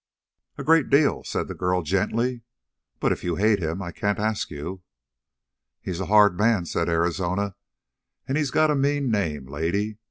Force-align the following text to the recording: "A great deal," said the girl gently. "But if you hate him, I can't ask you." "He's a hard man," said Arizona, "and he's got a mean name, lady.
"A 0.57 0.63
great 0.63 0.89
deal," 0.89 1.23
said 1.23 1.47
the 1.47 1.53
girl 1.53 1.83
gently. 1.83 2.41
"But 2.99 3.11
if 3.11 3.23
you 3.23 3.35
hate 3.35 3.59
him, 3.61 3.83
I 3.83 3.91
can't 3.91 4.17
ask 4.17 4.49
you." 4.49 4.81
"He's 5.79 5.99
a 5.99 6.07
hard 6.07 6.35
man," 6.39 6.65
said 6.65 6.89
Arizona, 6.89 7.53
"and 8.27 8.35
he's 8.35 8.49
got 8.49 8.71
a 8.71 8.75
mean 8.75 9.11
name, 9.11 9.45
lady. 9.45 9.99